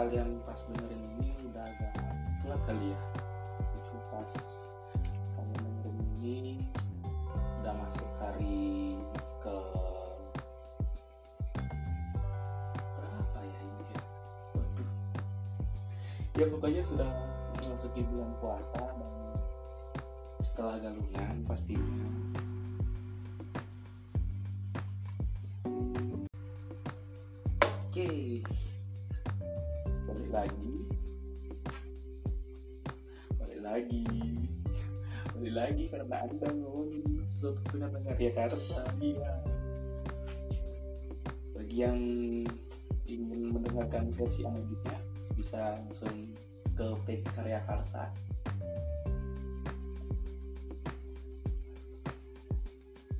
[0.00, 1.92] kalian pas dengerin ini udah agak
[2.40, 3.00] telat kali ya.
[3.76, 4.32] Itu pas
[5.36, 6.36] kalian dengerin ini
[7.60, 8.96] udah masuk hari
[9.44, 9.56] ke
[12.96, 14.02] berapa ya ini ya?
[16.32, 17.12] Ya pokoknya sudah
[17.60, 19.12] memasuki bulan puasa dan
[20.40, 22.08] setelah galungan pastinya
[37.40, 39.32] ngomongin sesuatu dengan karya karsa iya.
[41.56, 41.98] Bagi yang
[43.08, 45.00] ingin mendengarkan versi analitiknya
[45.34, 46.16] bisa langsung
[46.76, 48.12] ke page karya karsa.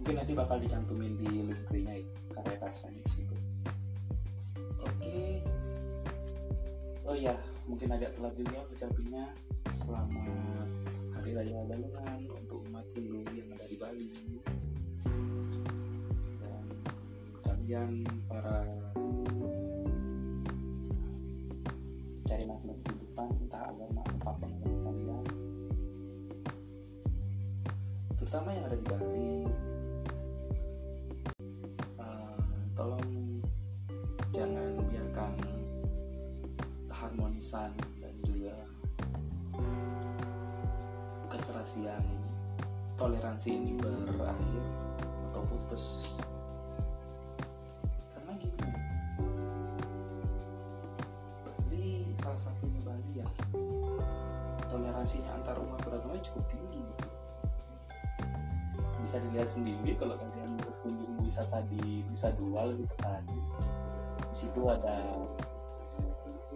[0.00, 2.04] Mungkin nanti bakal dicantumin di link tree-nya ya,
[2.40, 3.36] karya karsa di situ.
[4.84, 5.44] Oke.
[7.08, 7.34] Oh ya,
[7.68, 9.26] mungkin agak telat juga ucapinnya.
[9.70, 10.68] Selamat
[11.14, 13.22] Hari Raya Galungan untuk umat Hindu
[17.70, 18.66] kalian para
[22.26, 25.24] cari makna kehidupan entah agama apa pun agama kalian
[28.18, 29.30] terutama yang ada di Bali.
[31.94, 32.34] Eh,
[32.74, 33.06] tolong
[34.34, 35.34] jangan biarkan
[36.90, 37.70] keharmonisan
[38.02, 38.66] dan juga
[41.30, 42.02] keserasian
[42.98, 44.64] toleransi ini berakhir
[45.30, 46.18] atau putus
[59.30, 63.22] bisa dilihat sendiri kalau kalian berkunjung wisata di Nusa Dua gitu kan
[64.26, 65.06] di situ ada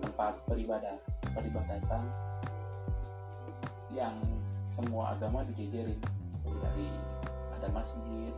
[0.02, 0.98] tempat beribadah
[1.30, 2.02] peribadatan
[3.94, 4.14] yang
[4.66, 6.02] semua agama dijejerin.
[6.42, 6.90] Dari
[7.54, 8.34] ada masjid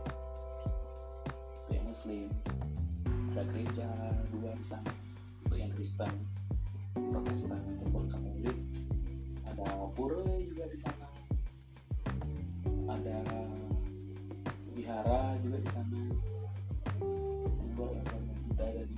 [1.57, 2.29] untuk yang muslim
[3.33, 3.89] ada gereja
[4.29, 4.93] dua di sana.
[5.49, 6.13] Untuk yang Kristen
[6.93, 8.57] Protestan ataupun Katolik.
[9.49, 9.65] Ada
[9.97, 11.07] pura juga di sana.
[12.85, 13.17] Ada
[14.87, 15.99] wihara juga di sana.
[17.75, 18.89] Buat agama Buddha dan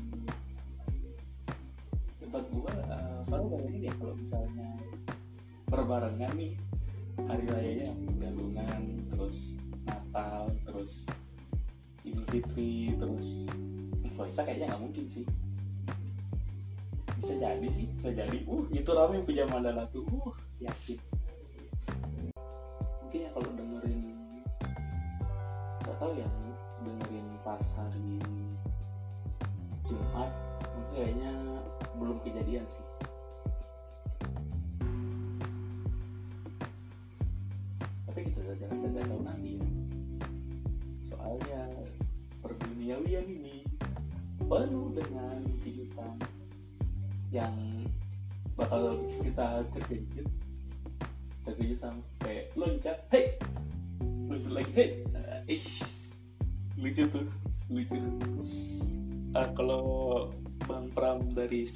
[2.22, 4.70] tempat gua uh, baru bayangin ya kalau misalnya
[5.66, 6.54] berbarengan nih
[7.26, 7.90] hari rayanya
[8.22, 11.10] galungan terus Natal terus
[12.06, 13.50] Idul Fitri terus
[14.06, 15.26] influenza kayaknya nggak mungkin sih.
[17.18, 18.38] Bisa jadi sih bisa jadi.
[18.46, 20.06] Uh itu rame punya mandala tuh.
[20.06, 21.02] Uh yakin.
[23.02, 23.50] Mungkin ya kalau
[27.50, 28.22] dengerin pas hari
[29.90, 30.32] Jumat
[30.70, 31.34] mungkin kayaknya
[31.98, 32.86] belum kejadian sih.
[38.06, 39.66] Tapi kita tidak tidak tahu nanti ya
[41.10, 41.62] soalnya
[42.46, 43.66] perduniawian ini
[44.46, 46.16] penuh dengan kejutan
[47.34, 47.56] yang
[48.54, 48.94] bakal
[49.26, 50.28] kita terkejut
[51.50, 52.99] terkejut sampai loncat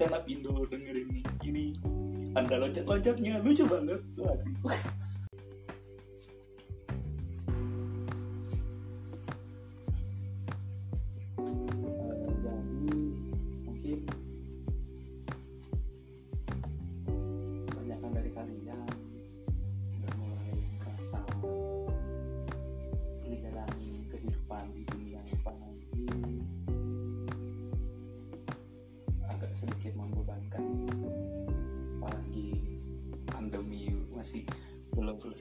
[0.03, 1.79] stand up Indo dengerin ini.
[2.35, 4.03] Anda loncat-loncatnya lucu banget.
[4.19, 4.92] Waduh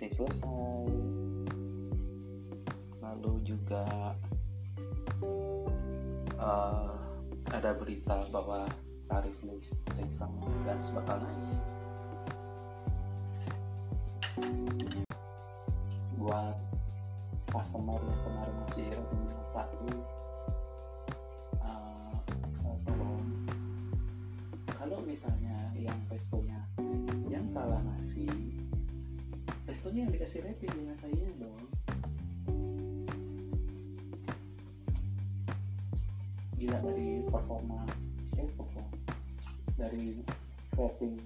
[0.03, 0.91] masih selesai.
[3.07, 3.87] Lalu juga
[6.43, 6.91] uh,
[7.47, 8.67] ada berita bahwa
[9.07, 11.63] tarif listrik sama gas bakal naik.
[16.19, 16.59] Buat
[17.47, 19.87] customer yang kemarin masih rekening eh, satu.
[24.67, 26.59] Kalau misalnya yang pestonya
[27.31, 28.52] yang salah ngasih
[29.93, 31.69] restonya yang dikasih rating dengan saya dong
[36.57, 37.85] gila dari performa
[38.41, 38.89] eh performa
[39.77, 40.17] dari
[40.81, 41.21] rating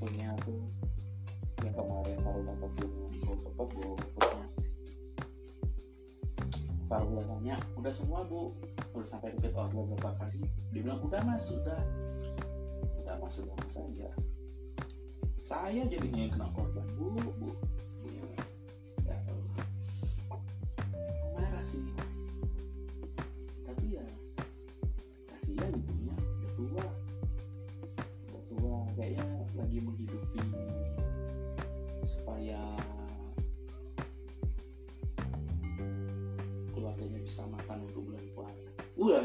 [0.02, 0.58] restonya tuh
[1.62, 2.90] yang kemarin baru dapetin
[3.22, 4.46] foto foto fotonya
[6.90, 8.50] baru bilangnya udah semua bu.
[8.98, 10.42] Udah sampai repeat order berapa kali
[10.74, 11.82] dia bilang udah mas udah.
[12.98, 14.10] Udah mas udah mas aja.
[15.46, 17.06] Saya jadinya yang kena korban bu
[17.38, 17.50] bu
[37.32, 38.68] bisa makan untuk bulan puasa.
[39.00, 39.24] Waduh.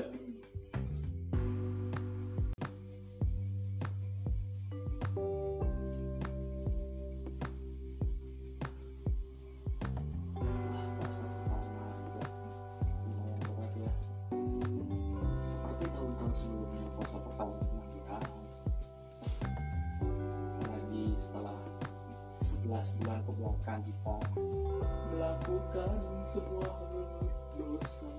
[10.39, 12.23] Wah, puasa pertama juga
[13.03, 13.91] lumayan berat
[15.43, 18.23] seperti tahun-tahun sebelumnya puasa pertama memang berat
[20.55, 21.59] apalagi setelah
[22.39, 22.71] 11
[23.03, 23.19] bulan
[23.83, 24.15] kita
[25.11, 25.91] melakukan
[26.23, 26.86] sebuah
[27.81, 28.16] listening.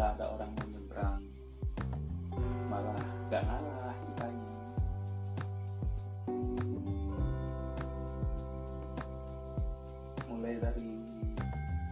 [0.00, 1.20] Ketika ada orang yang menyeberang
[2.72, 4.52] malah gak ngalah kitanya.
[10.24, 10.88] Mulai dari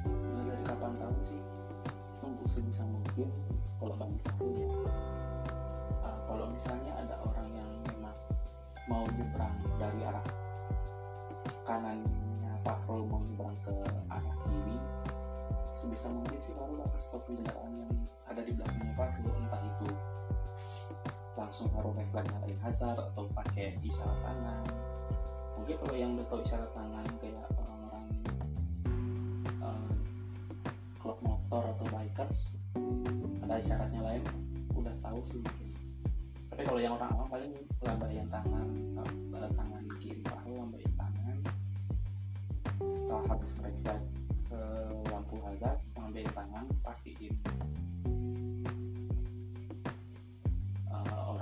[0.09, 1.43] mulai dari kapan tahu sih?
[2.25, 3.29] Untuk sebisa mungkin
[3.77, 4.73] kalau bagi aku ya.
[6.01, 8.17] Uh, kalau misalnya ada orang yang memang
[8.89, 10.27] mau nyebrang dari arah
[11.69, 13.77] kanannya Fahrul mau nyebrang ke
[14.09, 14.81] arah kiri
[15.79, 17.68] sebisa mungkin sih baru lah stop kendaraan
[18.49, 19.89] di belakangnya Fahrul entah itu
[21.37, 24.65] langsung taruh refleks nyalain hazard atau pakai isyarat tangan.
[25.61, 28.07] Mungkin kalau yang udah tahu isyarat tangan kayak orang-orang
[29.45, 29.93] eh,
[30.97, 32.39] klub motor atau bikers
[33.45, 34.25] ada isyaratnya lain
[34.73, 35.69] udah tahu sih mungkin.
[36.49, 37.53] Tapi kalau yang orang awam paling
[37.85, 41.37] lambaian tangan sama tangan kiri paru lambaian tangan.
[42.81, 43.95] Setelah habis mereka
[44.49, 44.61] ke
[45.13, 47.37] lampu hazard ngambil tangan pastiin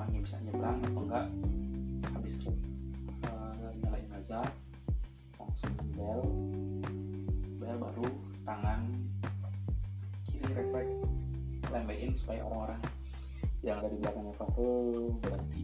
[0.07, 1.27] orangnya bisa nyebrang atau enggak
[2.15, 2.35] habis
[3.27, 4.55] eh, nyalain hazard
[5.35, 6.23] langsung bel
[7.59, 8.07] bel baru
[8.47, 8.81] tangan
[10.31, 10.95] kiri refleks
[11.75, 12.81] lembain supaya orang-orang
[13.67, 14.75] yang ada di belakangnya Fahru
[15.19, 15.63] berhenti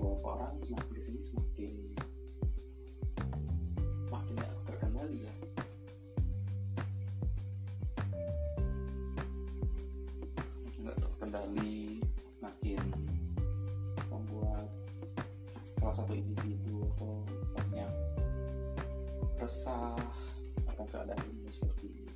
[0.00, 1.72] beberapa orang semakin ke sini semakin
[4.08, 5.34] makin gak terkendali ya.
[10.80, 11.76] Makin terkendali
[12.40, 12.80] makin
[14.08, 14.68] membuat
[15.76, 17.20] salah satu individu atau
[17.52, 17.92] banyak
[19.36, 20.00] resah
[20.64, 22.08] akan keadaan dunia seperti ini.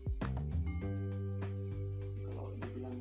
[2.33, 2.97] Kalau dibilang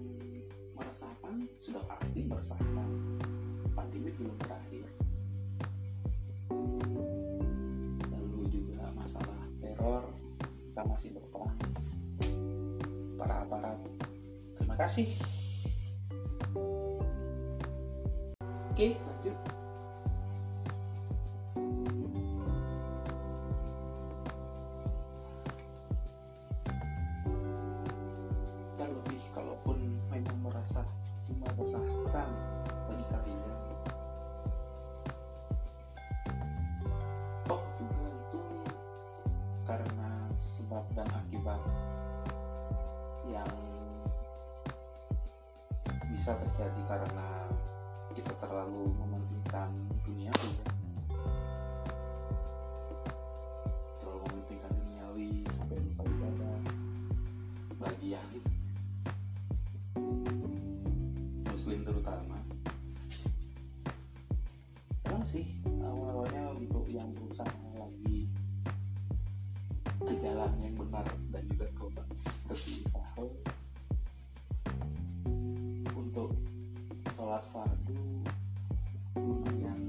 [0.76, 2.90] meresahkan sudah pasti meresahkan.
[3.74, 4.73] Pandemi belum berakhir
[10.94, 11.58] masih berperang
[13.18, 13.78] para aparat
[14.58, 15.08] terima kasih.
[18.74, 19.13] Oke lanjut
[43.30, 43.52] yang
[46.12, 47.30] bisa terjadi karena
[48.14, 49.70] kita terlalu mementingkan
[50.06, 50.70] dunia ya
[54.00, 56.58] terlalu mementingkan duniawi sampai lupa ibadah
[57.82, 58.30] bagi yang
[61.64, 62.38] muslim terutama.
[65.08, 65.48] Emang sih
[65.80, 68.28] awal-awalnya untuk yang berusaha lagi
[70.04, 71.08] ke jalan yang benar
[72.24, 73.30] seperti Fahru
[75.92, 76.32] untuk
[77.12, 78.00] sholat fardu
[79.20, 79.80] lumayan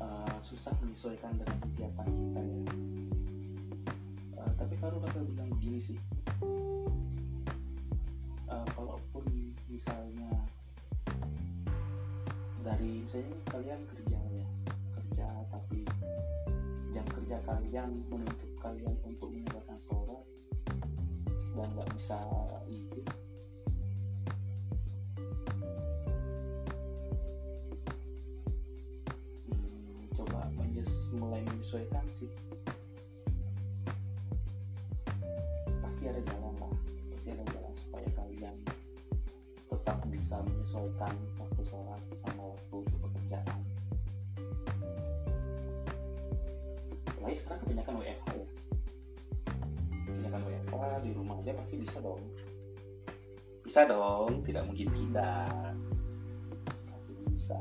[0.00, 2.60] uh, susah menyesuaikan dengan kegiatan kita ya.
[4.40, 5.98] Uh, tapi Faru bakal bilang begini sih.
[8.48, 9.24] Uh, kalaupun
[9.68, 10.30] misalnya
[12.64, 14.03] dari misalnya kalian kerja
[17.44, 20.24] kalian menuntut kalian untuk mengerjakan sholat
[21.54, 22.18] dan nggak bisa
[22.72, 23.06] izin.
[29.44, 32.32] Hmm, coba menyes mulai menyesuaikan sih.
[35.84, 36.72] Pasti ada jalan lah
[37.12, 38.56] pasti ada jalan supaya kalian
[39.68, 42.33] tetap bisa menyesuaikan waktu sholat sama
[47.34, 48.46] apalagi sekarang kebanyakan WFH ya
[50.06, 52.22] kebanyakan WFH di rumah aja pasti bisa dong.
[53.66, 55.74] Bisa dong tidak mungkin tidak.
[56.86, 57.58] Pasti bisa.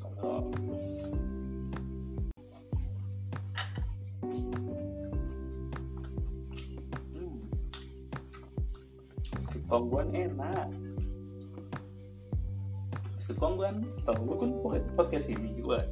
[0.00, 1.12] Kalau hmm.
[9.68, 10.68] kongguan enak.
[13.20, 14.50] Biskuit kongguan tahu kan
[14.96, 15.84] podcast ini juga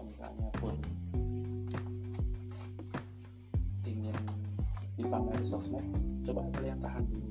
[0.00, 0.74] kalau misalnya pun
[3.84, 4.16] ingin
[4.96, 5.84] dipamer sosmed
[6.24, 7.29] coba kalian tahan dulu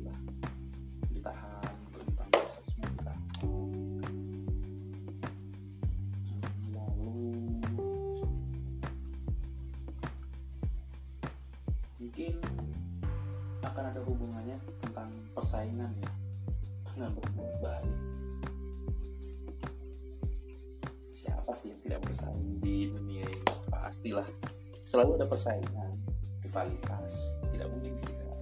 [25.39, 25.95] persaingan
[26.43, 28.35] rivalitas tidak mungkin tidak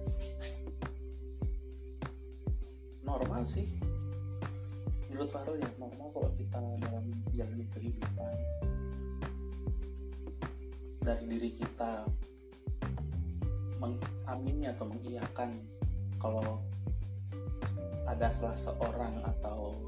[3.06, 3.70] normal sih.
[5.06, 8.34] Menurut Faro ya normal kalau kita dalam menjalani kehidupan.
[11.06, 12.02] Dari diri kita
[13.78, 15.54] mengamini atau mengiyakan
[16.18, 16.58] kalau
[18.10, 19.86] ada salah seorang atau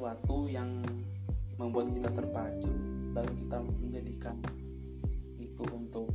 [0.00, 0.80] sesuatu yang
[1.60, 2.72] membuat kita terpacu
[3.12, 4.36] lalu kita menjadikan
[5.36, 6.08] itu untuk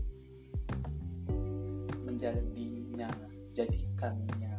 [2.01, 3.13] menjadinya
[3.53, 4.57] jadikannya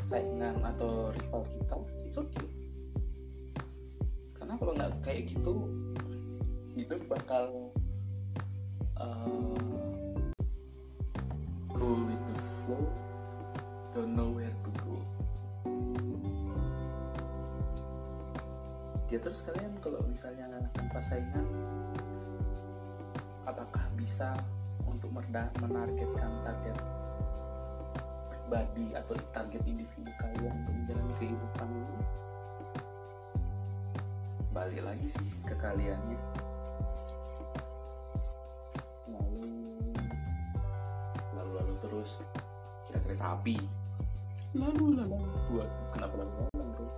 [0.00, 1.76] saingan atau rival kita
[2.08, 2.48] it's okay.
[4.32, 5.68] Karena kalau nggak kayak gitu
[6.72, 7.68] hidup bakal
[8.96, 9.60] uh,
[11.68, 12.88] go with the flow.
[13.92, 14.56] Don't know where
[19.12, 21.44] ya terus kalian kalau misalnya tanpa saingan
[23.44, 24.32] apakah bisa
[24.88, 26.80] untuk menargetkan target
[28.32, 32.00] pribadi atau target individu kalian untuk menjalani kehidupan ini?
[34.56, 36.20] Balik lagi sih ke kaliannya.
[39.12, 39.44] Lalu
[41.36, 42.24] lalu terus
[42.88, 43.60] kira kereta api
[44.52, 45.16] lalu lalu
[45.48, 46.88] buat kenapa lalu lalu bro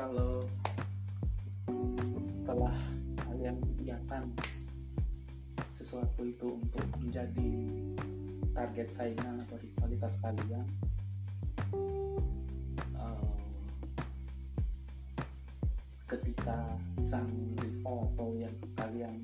[0.00, 0.48] kalau
[2.32, 2.72] setelah
[3.20, 4.32] kalian iakan
[5.76, 7.52] sesuatu itu untuk menjadi
[8.56, 10.64] target saingan atau rivalitas kalian
[12.96, 13.36] eh,
[16.08, 17.28] ketika sang
[17.60, 19.20] rival atau yang kalian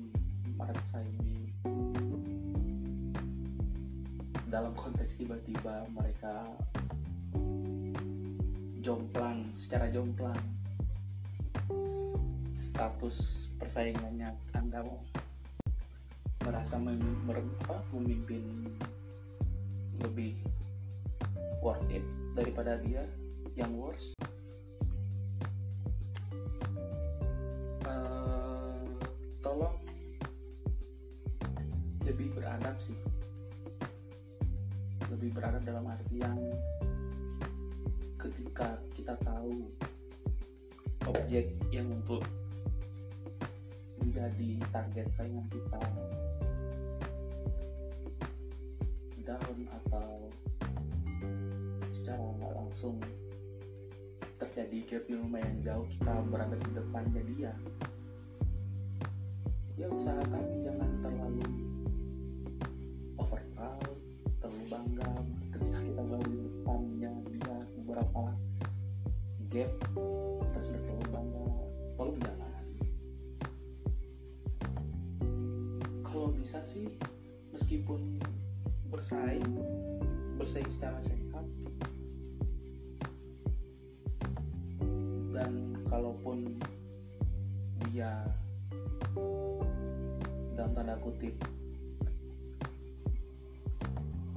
[0.61, 1.49] merasa ini
[4.45, 6.53] dalam konteks tiba-tiba mereka
[8.85, 10.56] jomplang secara jomplang
[12.77, 14.85] status persaingannya anda
[16.45, 17.25] merasa mem-
[17.89, 18.69] memimpin
[19.97, 20.37] lebih
[21.57, 22.05] worth it
[22.37, 23.01] daripada dia
[23.57, 24.13] yang worse?
[27.81, 28.77] Eh,
[29.41, 29.73] tolong
[32.05, 32.99] lebih beradab sih.
[35.09, 36.37] Lebih beradab dalam artian
[38.21, 39.65] ketika kita tahu
[41.09, 42.21] objek yang untuk
[44.17, 45.77] menjadi target saingan kita.
[49.21, 50.33] Down atau
[51.93, 52.97] secara nggak langsung
[54.41, 57.53] terjadi gap yang lumayan jauh kita berada di depannya dia
[59.77, 61.45] ya usahakan jangan terlalu
[63.21, 63.93] over proud
[64.41, 65.11] terlalu bangga.
[65.53, 67.53] Ketika kita berada di depannya dia
[67.85, 68.21] beberapa
[69.53, 69.71] gap
[70.41, 71.45] kita sudah terlalu bangga.
[71.93, 72.17] Tolong
[76.47, 76.87] bisa sih
[77.51, 78.23] meskipun
[78.87, 79.51] bersaing
[80.39, 81.43] bersaing secara sehat.
[85.35, 86.55] Dan kalaupun
[87.91, 88.23] dia
[90.55, 91.35] dalam tanda kutip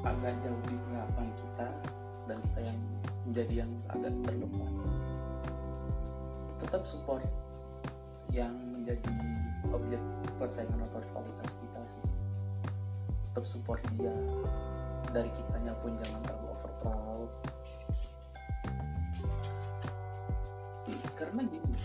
[0.03, 1.69] agak jauh di belakang kita
[2.27, 2.79] dan kita yang
[3.23, 4.73] menjadi yang agak terdepan
[6.59, 7.23] tetap support
[8.35, 9.15] yang menjadi
[9.71, 10.03] objek
[10.43, 11.70] persaingan rivalitas kita
[13.31, 14.11] tetap support dia
[15.15, 16.71] dari kitanya pun jangan terlalu over
[21.21, 21.79] karena gini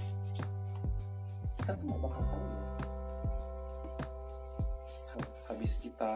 [1.62, 2.66] kita tuh gak bakal tahu ya.
[5.14, 6.12] Ha- habis kita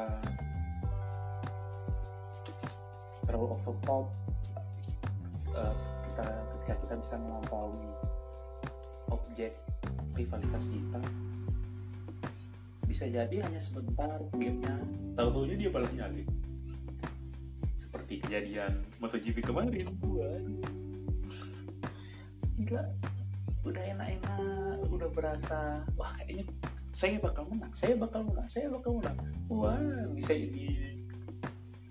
[3.30, 3.76] terlalu over
[5.54, 5.76] eh,
[6.10, 6.26] kita
[6.58, 7.86] ketika kita bisa melampaui
[9.14, 9.54] objek
[10.18, 11.29] rivalitas kita
[12.90, 14.82] bisa jadi hanya sebentar gamenya
[15.14, 16.26] tahu tahunya dia balas nyali
[17.90, 19.86] seperti kejadian MotoGP kemarin.
[20.02, 20.62] Waduh.
[22.58, 22.86] gila.
[23.66, 25.82] Udah enak-enak udah berasa.
[25.98, 26.50] Wah kayaknya
[26.94, 29.18] saya bakal menang saya bakal menang saya bakal menang.
[29.50, 29.78] Wah
[30.14, 30.98] bisa jadi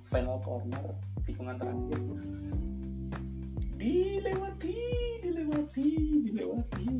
[0.06, 0.86] final corner
[1.26, 1.98] tikungan terakhir.
[3.78, 4.78] Dilewati
[5.22, 5.88] dilewati
[6.30, 6.90] dilewati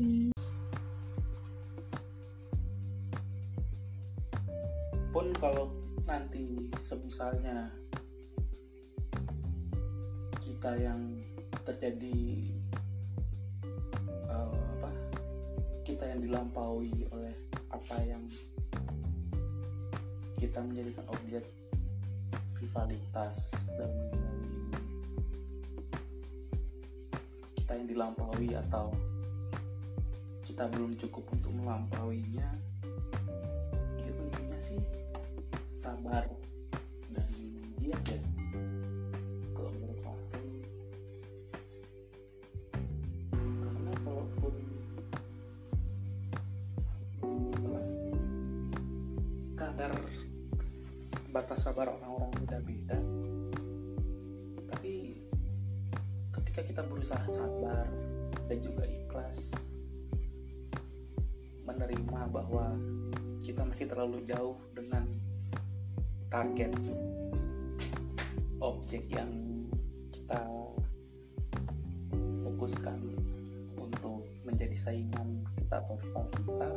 [5.39, 5.71] kalau
[6.03, 7.71] nanti semisalnya
[10.43, 10.99] kita yang
[11.63, 12.19] terjadi
[14.27, 14.91] eh, apa
[15.87, 17.31] kita yang dilampaui oleh
[17.71, 18.19] apa yang
[20.35, 21.47] kita menjadikan objek
[22.59, 23.91] rivalitas dan
[27.55, 28.91] kita yang dilampaui atau
[30.43, 32.68] kita belum cukup untuk melampauinya
[35.89, 36.21] sabar
[37.09, 37.29] dan
[37.81, 38.17] dia aja
[39.57, 40.37] kalau menurut aku
[43.41, 44.53] karena kalaupun
[49.57, 49.93] kadar
[51.33, 52.97] batas sabar orang-orang beda-beda
[54.69, 55.17] tapi
[56.37, 57.89] ketika kita berusaha sabar
[58.45, 59.57] dan juga ikhlas
[61.65, 62.77] menerima bahwa
[63.41, 64.68] kita masih terlalu jauh
[66.29, 66.69] target
[68.61, 69.33] objek yang
[70.13, 70.45] kita
[72.45, 73.01] fokuskan
[73.73, 76.69] untuk menjadi saingan kita atau rival kita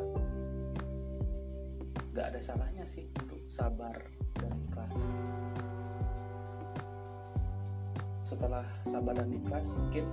[2.17, 3.97] gak ada salahnya sih untuk sabar
[4.41, 4.97] dan ikhlas.
[8.25, 10.09] Setelah sabar dan ikhlas mungkin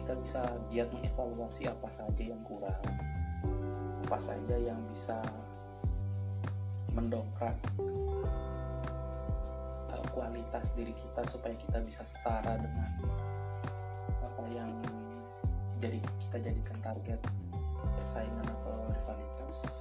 [0.00, 2.80] kita bisa giat mengevaluasi apa saja yang kurang
[4.08, 5.20] apa saja yang bisa
[6.94, 7.56] mendongkrak
[9.90, 12.90] uh, kualitas diri kita supaya kita bisa setara dengan
[14.20, 14.70] apa yang
[15.80, 15.98] jadi
[16.28, 17.20] kita jadikan target
[17.96, 19.79] persaingan atau rivalitas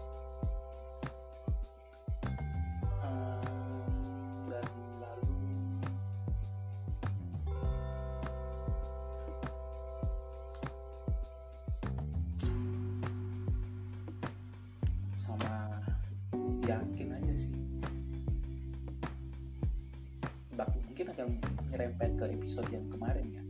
[21.90, 23.44] nyerempet ke episode yang kemarin ya?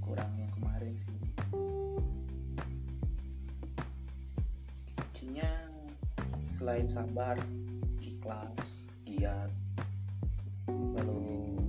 [0.00, 1.18] Kurang yang kemarin sih.
[4.96, 5.50] Kuncinya
[6.48, 7.36] selain sabar
[8.00, 9.52] ikhlas giat
[10.96, 11.60] lalu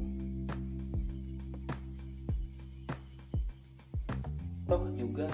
[4.72, 5.28] toh juga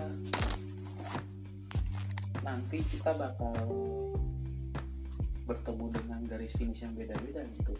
[2.41, 3.53] nanti kita bakal
[5.45, 7.77] bertemu dengan garis finish yang beda-beda gitu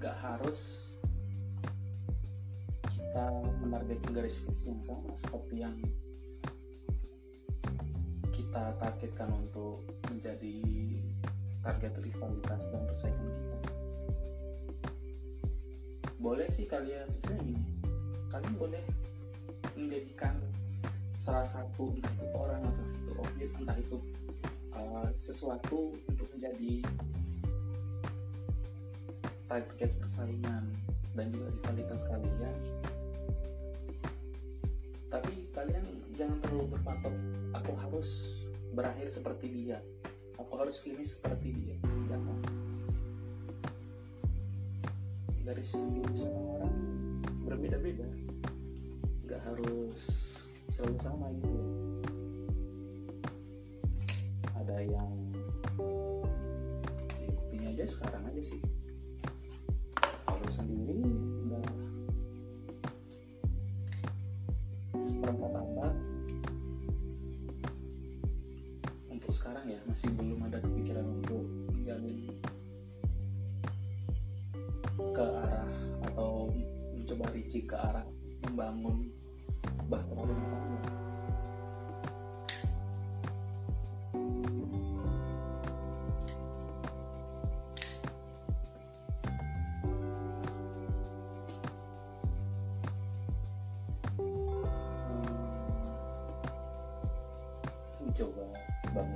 [0.00, 0.88] gak harus
[2.88, 3.26] kita
[3.60, 5.76] menargetkan garis finish yang sama seperti yang
[8.32, 10.56] kita targetkan untuk menjadi
[11.60, 13.58] target rivalitas dan persaingan kita.
[16.16, 17.08] Boleh sih kalian
[17.44, 17.60] ini
[18.32, 18.84] kalian boleh
[19.76, 20.40] menjadikan
[21.12, 23.98] salah satu entah itu orang atau itu objek entah itu
[24.72, 26.88] uh, sesuatu untuk menjadi
[29.50, 30.62] target persaingan
[31.18, 32.58] dan juga rivalitas kalian.
[35.10, 37.14] Tapi kalian jangan terlalu berpatok
[37.58, 38.08] aku harus
[38.78, 39.82] berakhir seperti dia.
[40.38, 41.76] Aku harus finish seperti dia.
[42.06, 42.38] Jangan
[45.42, 46.76] garis finish orang
[47.42, 48.06] berbeda-beda.
[49.26, 49.98] Nggak harus
[50.78, 51.69] selalu sama gitu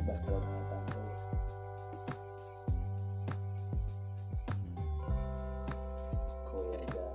[0.05, 1.03] bahtera rumah tangga
[6.45, 7.07] kowe aja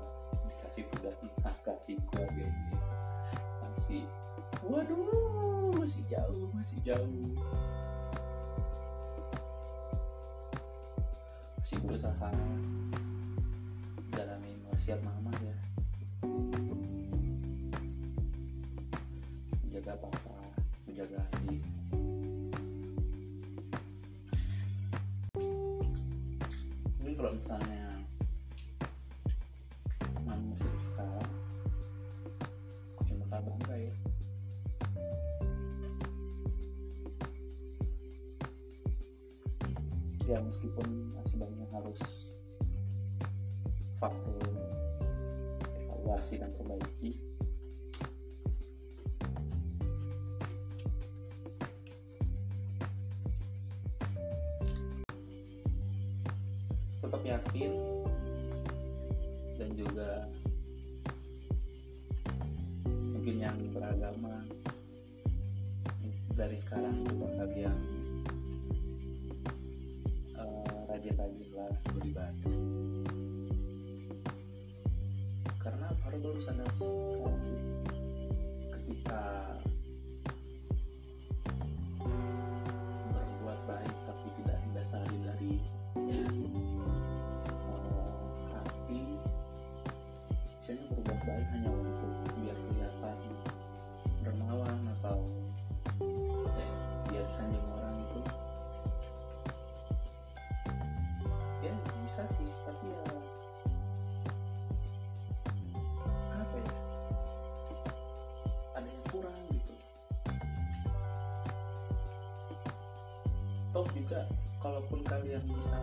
[0.49, 2.77] dikasih tugas nafkahi keluarga ini
[3.61, 4.03] masih
[4.65, 7.29] waduh masih jauh masih jauh
[11.61, 12.29] masih berusaha
[40.29, 40.85] ya meskipun
[41.17, 42.01] masih banyak harus
[43.97, 44.37] faktor
[45.89, 47.28] evaluasi dan perbaiki
[113.79, 114.27] toh juga
[114.59, 115.79] kalaupun kalian bisa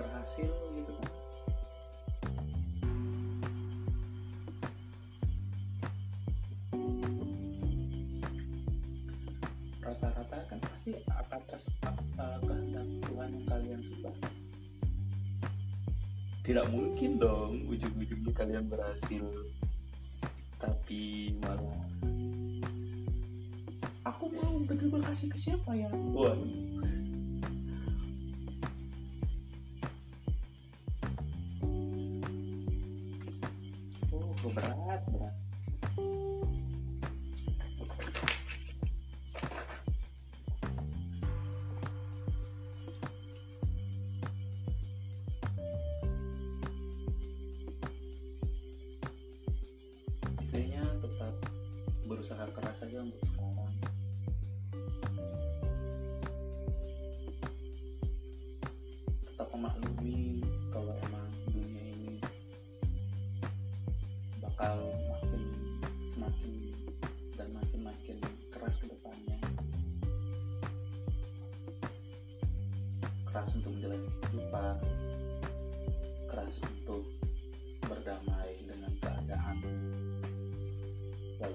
[0.00, 0.96] berhasil gitu.
[0.96, 1.12] Kan
[9.84, 14.16] rata-rata kan pasti atas uh, kehendak Tuhan yang kalian sembah
[16.48, 19.28] tidak mungkin dong ujung-ujungnya kalian berhasil
[20.56, 21.60] tapi malah
[25.16, 26.44] kasih ke siapa ya waduh
[34.12, 35.45] oh berat berat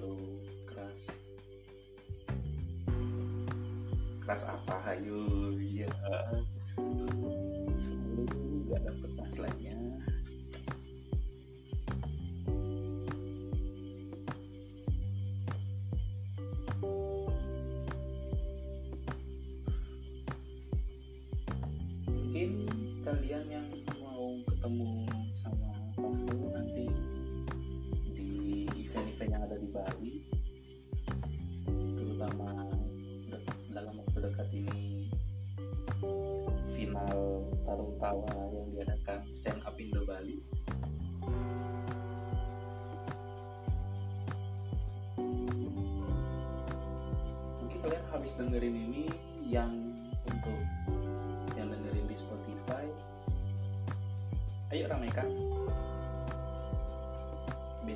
[0.02, 1.00] lalu keras.
[4.26, 4.76] Keras apa?
[4.90, 5.22] Hayu
[5.62, 6.42] ya selalu
[8.72, 9.76] gak dapet translate-nya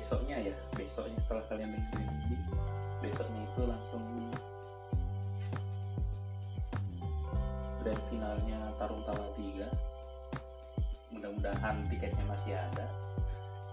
[0.06, 2.38] besoknya ya besoknya setelah kalian dengerin ini
[3.02, 4.06] besoknya itu langsung
[7.82, 9.66] grand finalnya Tarung Tawa 3
[11.10, 12.86] mudah-mudahan tiketnya masih ada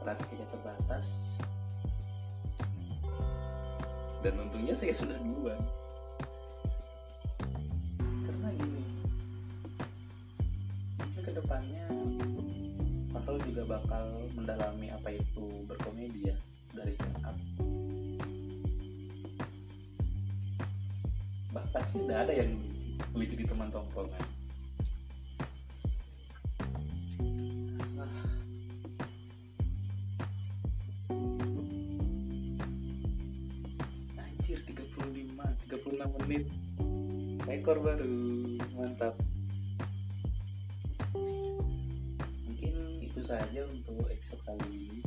[0.01, 1.37] karena tiketnya terbatas.
[4.25, 5.61] Dan untungnya saya sudah duluan
[21.93, 22.49] sih udah ada yang
[23.13, 24.25] lucu di teman tongkrongan.
[28.01, 28.10] Ah.
[34.25, 35.38] anjir 35
[35.69, 36.49] 36 menit.
[37.45, 38.17] Rekor baru
[38.73, 39.13] mantap.
[42.49, 42.73] Mungkin
[43.06, 45.02] itu saja untuk episode kali ini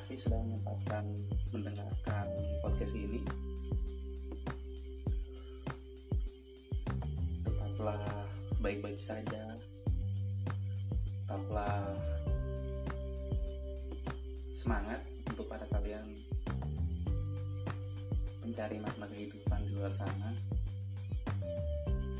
[0.00, 1.04] kasih sudah menyempatkan
[1.52, 2.24] mendengarkan
[2.64, 3.20] podcast ini.
[7.44, 8.00] Tetaplah
[8.64, 9.60] baik-baik saja.
[11.28, 11.84] Tetaplah
[14.56, 16.08] semangat untuk para kalian
[18.40, 20.32] mencari makna kehidupan di luar sana.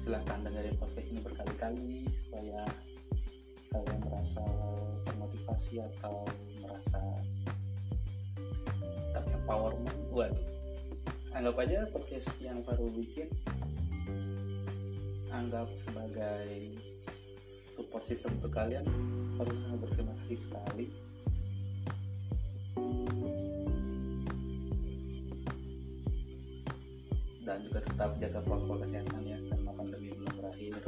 [0.04, 2.60] Silahkan dengerin podcast ini berkali-kali supaya
[3.72, 4.44] kalian merasa
[5.08, 6.28] termotivasi atau
[6.60, 7.00] merasa
[9.50, 10.46] terempowerment waduh
[11.34, 13.26] anggap aja podcast yang baru bikin
[15.34, 16.78] anggap sebagai
[17.74, 18.86] support system untuk kalian
[19.42, 20.86] harus sangat berterima kasih sekali.
[27.42, 30.78] Dan juga tetap jaga protokol kesehatan ya karena pandemi belum berakhir.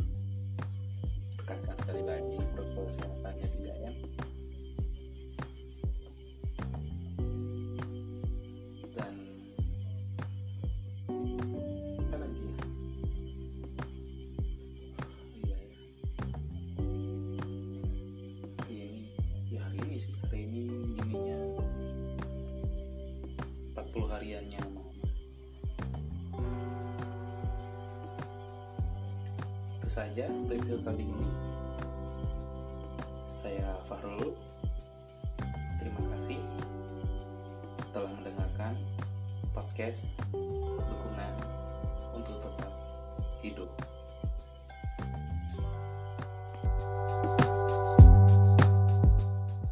[1.35, 3.95] Tekankan sekali lagi protokol kesehatannya 3M dan
[30.53, 31.29] episode kali ini.
[33.25, 34.37] Saya Fahrul.
[35.81, 36.37] Terima kasih
[37.97, 38.77] telah mendengarkan
[39.57, 40.13] podcast